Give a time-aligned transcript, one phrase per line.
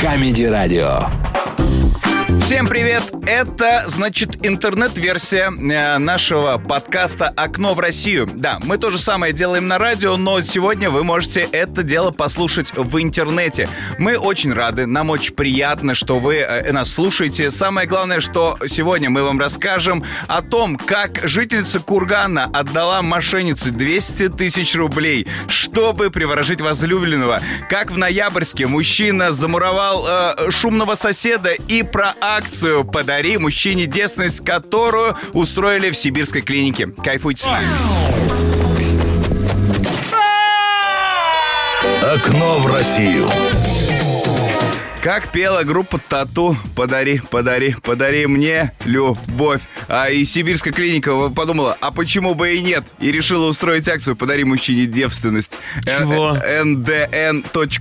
[0.00, 0.98] Камеди-радио.
[2.46, 3.02] Всем привет!
[3.26, 8.28] Это, значит, интернет-версия э, нашего подкаста «Окно в Россию».
[8.32, 12.72] Да, мы то же самое делаем на радио, но сегодня вы можете это дело послушать
[12.76, 13.68] в интернете.
[13.98, 17.50] Мы очень рады, нам очень приятно, что вы э, нас слушаете.
[17.50, 24.28] Самое главное, что сегодня мы вам расскажем о том, как жительница Кургана отдала мошеннице 200
[24.28, 27.40] тысяч рублей, чтобы приворожить возлюбленного.
[27.68, 35.16] Как в ноябрьске мужчина замуровал э, шумного соседа и про акцию «Подари мужчине девственность», которую
[35.32, 36.88] устроили в сибирской клинике.
[36.88, 37.66] Кайфуйте с нами.
[42.14, 43.28] Окно в Россию.
[45.06, 49.60] Как пела группа Тату «Подари, подари, подари мне любовь».
[49.86, 52.82] А и сибирская клиника подумала, а почему бы и нет?
[52.98, 55.52] И решила устроить акцию «Подари мужчине девственность».
[55.84, 56.36] Чего?
[56.36, 57.72] ndn.info.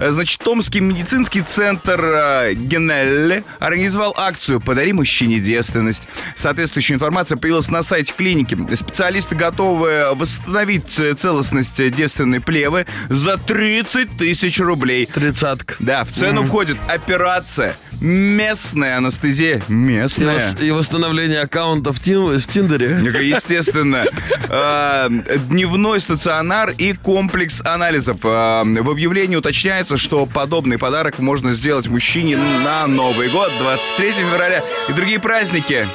[0.00, 6.08] Значит, Томский медицинский центр э, Генелли организовал акцию «Подари мужчине девственность».
[6.34, 8.58] Соответствующая информация появилась на сайте клиники.
[8.74, 10.88] Специалисты готовы восстановить
[11.20, 15.06] целостность девственной плевы за 30 тысяч рублей.
[15.06, 15.76] Тридцатка.
[15.78, 20.52] Да, в цену входит операция, местная анестезия, И, местная.
[20.52, 22.96] вос- и восстановление аккаунта в, Тин- в Тиндере.
[23.00, 24.04] Ну, Естественно.
[24.48, 25.08] Э,
[25.48, 28.18] Дневной стационар и комплекс анализов.
[28.24, 34.62] Э, В объявлении уточняется, что подобный подарок можно сделать мужчине на Новый год, 23 февраля
[34.88, 35.86] и другие праздники.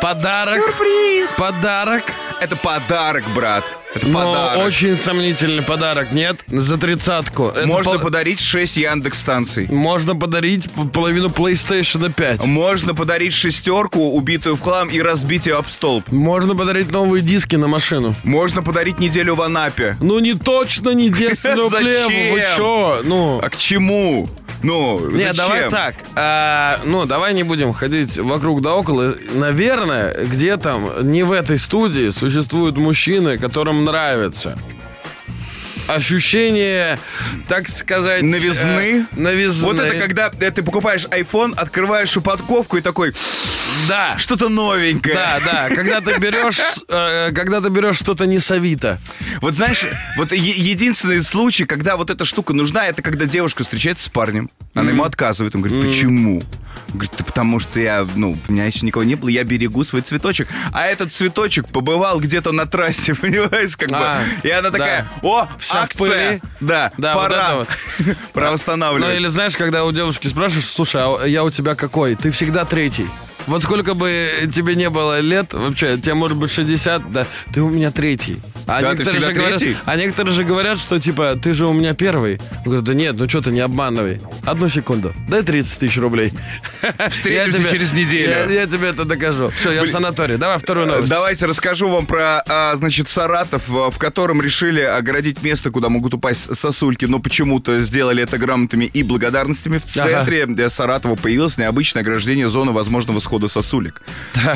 [0.00, 0.62] Подарок.
[0.64, 1.30] Сюрприз!
[1.36, 2.04] Подарок.
[2.40, 3.64] Это подарок, брат.
[3.94, 4.64] Это Но подарок.
[4.66, 6.38] очень сомнительный подарок, нет?
[6.48, 7.48] За тридцатку.
[7.48, 9.66] Это Можно пол- подарить 6 Яндекс станций.
[9.70, 12.44] Можно подарить половину PlayStation 5.
[12.46, 16.10] Можно подарить шестерку, убитую в хлам и разбить ее об столб.
[16.10, 18.14] Можно подарить новые диски на машину.
[18.24, 19.96] Можно подарить неделю в Анапе.
[20.00, 22.32] Ну не точно не девственную плеву.
[22.34, 23.00] Вы чё?
[23.04, 23.38] Ну.
[23.42, 24.28] А к чему?
[24.62, 25.36] Ну, Не, зачем?
[25.36, 25.94] давай так.
[26.14, 29.14] А, ну, давай не будем ходить вокруг да около.
[29.34, 34.58] Наверное, где там, не в этой студии, существуют мужчины, которым нравится
[35.94, 36.98] ощущение,
[37.48, 38.22] так сказать...
[38.22, 39.06] Новизны?
[39.10, 39.66] э, новизны.
[39.66, 43.14] Вот это когда э, ты покупаешь iPhone, открываешь упаковку и такой,
[43.88, 44.16] Да.
[44.18, 45.14] что-то новенькое.
[45.14, 46.58] Да, да, когда ты берешь,
[46.88, 48.98] э, когда ты берешь что-то не с Авито.
[49.40, 49.84] Вот знаешь,
[50.16, 54.90] вот единственный случай, когда вот эта штука нужна, это когда девушка встречается с парнем, она
[54.90, 56.42] ему отказывает, он говорит, почему?
[56.88, 60.02] Говорит, да потому что я, ну, у меня еще никого не было, я берегу свой
[60.02, 60.48] цветочек.
[60.72, 64.48] А этот цветочек побывал где-то на трассе, понимаешь, как А, бы.
[64.48, 66.08] И она такая, о, Вся в акция.
[66.08, 66.42] пыли.
[66.60, 67.36] Да, Да, вот пора.
[67.46, 68.16] это вот.
[68.32, 69.16] Пора Ну, восстанавливать.
[69.16, 72.14] или знаешь, когда у девушки спрашиваешь, слушай, а я у тебя какой?
[72.16, 73.06] Ты всегда третий.
[73.46, 77.70] Вот сколько бы тебе не было лет, вообще, тебе может быть 60, да, ты у
[77.70, 78.38] меня третий.
[78.70, 79.76] А, Да, некоторые, же говорят, третий?
[79.84, 82.34] а некоторые же говорят, что типа, ты же у меня первый.
[82.34, 84.20] Я говорю, да нет, ну что ты, не обманывай.
[84.44, 86.32] Одну секунду, дай 30 тысяч рублей.
[87.08, 88.30] Встретимся тебе- через неделю.
[88.30, 89.50] Я, я тебе это докажу.
[89.50, 89.92] Все, я в Блин.
[89.92, 90.36] санатории.
[90.36, 91.08] Давай вторую новость.
[91.08, 96.14] Давайте расскажу вам про, а, значит, Саратов, в в котором решили оградить место, куда могут
[96.14, 99.78] упасть сосульки, но почему-то сделали это грамотами и благодарностями.
[99.78, 100.08] В Ага.
[100.24, 104.00] центре э, Саратова появилось необычное ограждение зоны возможного схода сосулек.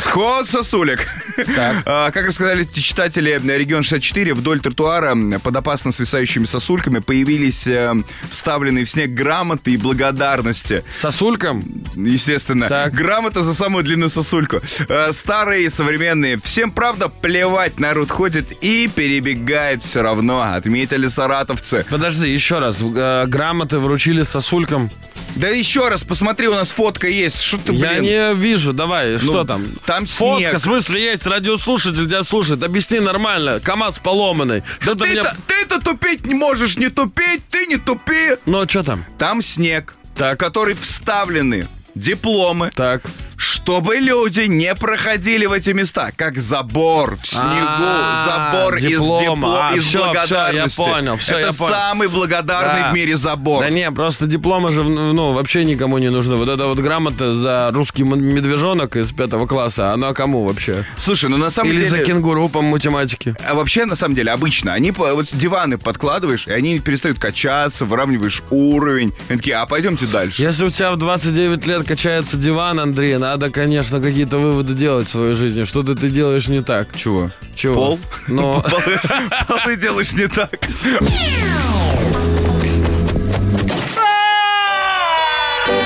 [0.00, 1.06] Сход сосулек!
[1.86, 7.92] А, Как рассказали читатели э, регион 64, вдоль тротуара под опасно свисающими сосульками появились э,
[8.30, 10.84] вставленные в снег грамоты и благодарности.
[10.96, 11.62] Сосулькам?
[11.96, 12.68] Естественно.
[12.68, 12.92] Так.
[12.94, 14.60] Грамота за самую длинную сосульку.
[14.88, 16.38] Э, Старые и современные.
[16.42, 17.78] Всем, правда, плевать.
[17.80, 20.42] Народ ходит и перебегает все равно.
[20.42, 21.84] Отметили саратовцы.
[21.90, 22.78] Подожди, еще раз.
[22.82, 24.90] Э, грамоты вручили сосулькам.
[25.36, 27.40] Да еще раз, посмотри, у нас фотка есть.
[27.40, 28.02] Что ты, Я блин?
[28.02, 29.64] не вижу, давай, что Ну, там?
[29.84, 30.54] там Фотка, снег.
[30.58, 32.62] в смысле, есть радиослушатель тебя слушает.
[32.62, 33.58] Объясни нормально.
[33.62, 34.62] КамАЗ поломанный.
[34.80, 35.22] Что ты мне...
[35.46, 38.36] Ты-то, тупить не можешь, не тупить, ты не тупи.
[38.46, 39.04] Ну, что там?
[39.18, 40.34] Там снег, Так.
[40.34, 43.02] в который вставлены дипломы, Так.
[43.36, 49.20] Чтобы люди не проходили в эти места, как забор в снегу, А, забор из диплома.
[49.22, 50.80] диплом, А, из всё, всё, благодарности.
[50.80, 51.74] я понял, всё, Это я понял.
[51.74, 52.90] самый благодарный Да.
[52.90, 53.60] в мире забор.
[53.62, 56.36] Да не, просто дипломы же, ну, вообще никому не нужны.
[56.36, 60.84] Вот эта вот грамота за русский м- медвежонок из пятого класса, она кому вообще?
[60.96, 62.06] Слушай, ну на самом Или за деле...
[62.06, 63.36] кенгуру по математике?
[63.48, 67.84] А вообще, на самом деле, обычно, они по- вот диваны подкладываешь, и они перестают качаться,
[67.84, 69.12] выравниваешь уровень.
[69.28, 70.42] Они такие, а пойдемте дальше.
[70.42, 75.10] Если у тебя в 29 лет качается диван, Андрей, надо, конечно, какие-то выводы делать в
[75.10, 75.64] своей жизни.
[75.64, 76.94] Что-то ты делаешь не так.
[76.94, 77.30] Чего?
[77.56, 77.74] Чего?
[77.74, 77.98] Пол?
[78.28, 78.60] Но...
[78.70, 79.00] Полы,
[79.48, 80.50] полы делаешь не так.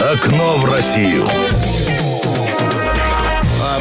[0.00, 1.26] Окно в Россию.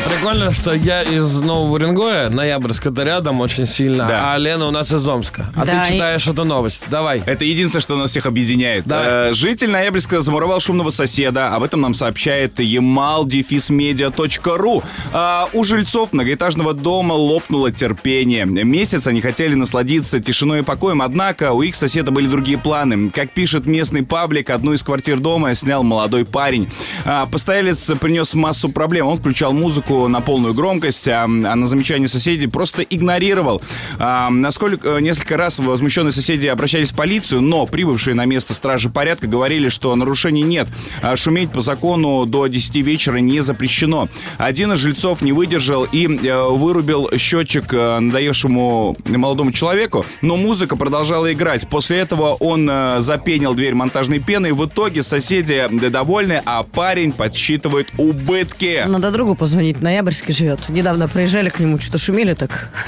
[0.07, 4.33] Прикольно, что я из Нового Уренгоя, Ноябрьск это рядом очень сильно, Да.
[4.33, 5.47] а Лена у нас из Омска.
[5.55, 6.83] А Да, ты и- читаешь эту новость.
[6.89, 7.21] Давай.
[7.25, 8.85] Это единственное, что нас всех объединяет.
[8.85, 9.31] Давай.
[9.31, 11.53] Э, Житель Ноябрьска замуровал шумного соседа.
[11.53, 14.83] Об этом нам сообщает emal-media.ru.
[15.13, 18.45] А у жильцов многоэтажного дома лопнуло терпение.
[18.45, 23.09] Месяц они хотели насладиться тишиной и покоем, однако у их соседа были другие планы.
[23.09, 26.69] Как пишет местный паблик, одну из квартир дома снял молодой парень.
[27.05, 29.07] А, Постоялец принес массу проблем.
[29.07, 33.61] Он включал музыку на полную громкость, а, а на замечания соседей просто игнорировал.
[33.97, 38.89] А, Насколько э, несколько раз возмущенные соседи обращались в полицию, но прибывшие на место стражи
[38.89, 40.67] порядка говорили, что нарушений нет.
[41.01, 44.07] А Шуметь по закону до 10 вечера не запрещено.
[44.37, 50.75] Один из жильцов не выдержал и э, вырубил счетчик э, надоевшему молодому человеку, но музыка
[50.75, 51.67] продолжала играть.
[51.67, 54.51] После этого он э, запенил дверь монтажной пеной.
[54.51, 58.83] В итоге соседи довольны, а парень подсчитывает убытки.
[58.87, 60.67] Надо другу позвонить, Ноябрьске живет.
[60.67, 62.69] Недавно приезжали к нему, что-то шумели так.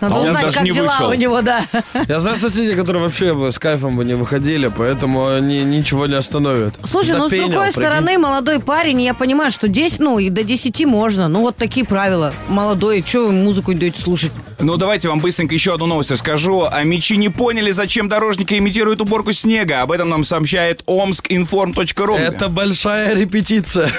[0.00, 1.66] Надо А узнать, как дела у него, да.
[2.08, 6.14] Я знаю соседей, которые вообще бы с кайфом бы не выходили, поэтому они ничего не
[6.14, 6.74] остановят.
[6.90, 10.86] Слушай, ну с другой стороны, молодой парень, я понимаю, что 10, ну и до 10
[10.86, 11.28] можно.
[11.28, 12.32] Ну вот такие правила.
[12.48, 14.32] Молодой, что вы музыку идете слушать?
[14.60, 16.66] Ну, давайте вам быстренько еще одну новость расскажу.
[16.70, 19.82] А мечи не поняли, зачем дорожники имитируют уборку снега.
[19.82, 22.16] Об этом нам сообщает omskinform.ru.
[22.16, 23.90] Это большая репетиция.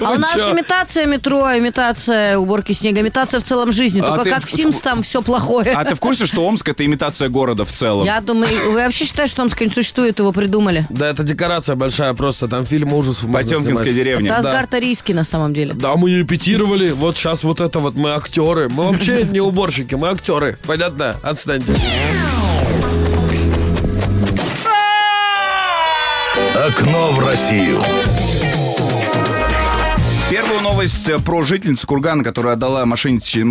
[0.00, 4.00] А у нас имитация метро, имитация уборки снега, имитация в целом жизни.
[4.00, 5.72] А Только ты как в- в Sims там все плохое.
[5.72, 8.04] А ты в курсе, что Омск это имитация города в целом?
[8.04, 10.86] Я думаю, вы вообще считаете, что Омск не существует, его придумали?
[10.90, 14.30] Да, это декорация большая просто, там фильм ужасов Потемкинская деревня.
[14.30, 14.38] Это.
[14.38, 15.74] Асгард Арийский на самом деле.
[15.74, 18.68] Да, мы репетировали, вот сейчас вот это вот, мы актеры.
[18.68, 20.58] Мы вообще не уборщики, мы актеры.
[20.66, 21.16] Понятно?
[21.22, 21.74] Отстаньте.
[26.66, 27.80] Окно в Россию.
[30.60, 33.44] Новость э, про жительницу Кургана, которая отдала мошеннице,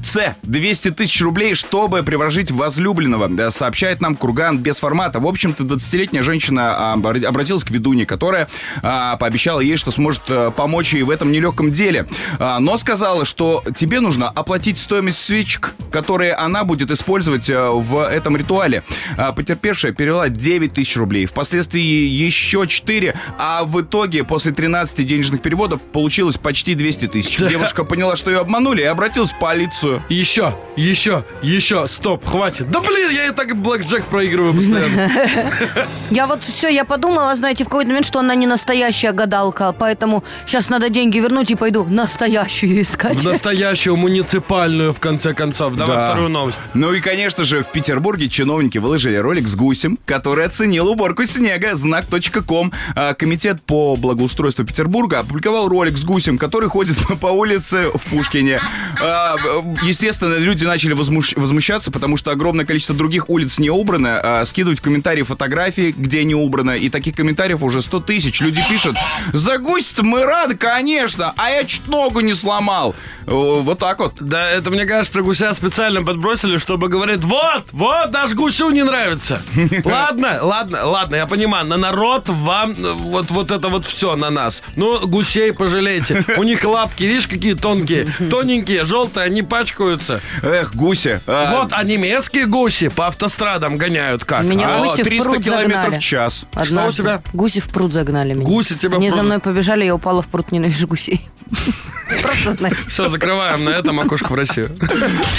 [0.00, 5.20] мошеннице 200 тысяч рублей, чтобы приворожить возлюбленного, сообщает нам Курган без формата.
[5.20, 8.48] В общем-то, 20-летняя женщина а, обра- обратилась к ведуне, которая
[8.82, 12.06] а, пообещала ей, что сможет а, помочь ей в этом нелегком деле.
[12.38, 18.06] А, но сказала, что тебе нужно оплатить стоимость свечек, которые она будет использовать а, в
[18.06, 18.82] этом ритуале.
[19.16, 25.42] А, потерпевшая перевела 9 тысяч рублей, впоследствии еще 4, а в итоге после 13 денежных
[25.42, 27.36] переводов получилось почти 200 тысяч.
[27.38, 29.89] Девушка поняла, что ее обманули и обратилась в полицию.
[30.08, 32.70] Еще, еще, еще, стоп, хватит.
[32.70, 35.10] Да блин, я и так Блэк Джек проигрываю постоянно.
[36.10, 40.24] Я вот все, я подумала, знаете, в какой-то момент, что она не настоящая гадалка, поэтому
[40.46, 43.16] сейчас надо деньги вернуть и пойду настоящую искать.
[43.16, 45.76] В настоящую муниципальную, в конце концов.
[45.76, 46.06] Давай Да.
[46.10, 46.58] вторую новость.
[46.74, 51.74] Ну и, конечно же, в Петербурге чиновники выложили ролик с гусем, который оценил уборку снега.
[51.76, 52.72] Знак.ком.
[52.96, 58.58] А, Комитет по благоустройству Петербурга опубликовал ролик с гусем, который ходит по улице в Пушкине.
[59.00, 59.36] А,
[59.82, 64.20] Естественно, люди начали возмущ- возмущаться, потому что огромное количество других улиц не убрано.
[64.22, 66.72] А, Скидывать в комментарии фотографии, где не убрано.
[66.72, 68.40] И таких комментариев уже 100 тысяч.
[68.40, 68.96] Люди пишут,
[69.32, 72.94] за гусь-то мы рады, конечно, а я чуть ногу не сломал.
[73.26, 74.14] Вот так вот.
[74.20, 79.42] Да, это, мне кажется, гуся специально подбросили, чтобы говорить, вот, вот, даже гусю не нравится.
[79.84, 84.62] Ладно, ладно, ладно, я понимаю, на народ вам вот, вот это вот все на нас.
[84.76, 86.24] Ну, гусей пожалейте.
[86.36, 90.20] У них лапки, видишь, какие тонкие, тоненькие, желтые, они пачкаются.
[90.42, 91.20] Эх, гуся.
[91.26, 94.42] а, Вот, а немецкие гуси по автострадам гоняют как?
[94.42, 94.78] Меня а?
[94.80, 95.98] гуси в 300 пруд километров загнали.
[95.98, 96.44] в час.
[96.54, 97.02] Однажды.
[97.02, 97.22] у тебя?
[97.32, 98.44] Гуси в пруд загнали меня.
[98.44, 101.28] Гуси тебя в Они за пруд- мной побежали, я упала в пруд, ненавижу гусей.
[102.22, 102.78] Просто знаете.
[102.88, 104.70] Все, закрываем на этом окошко в Россию.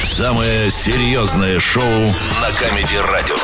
[0.03, 3.35] Самое серьезное шоу на Камеди Радио.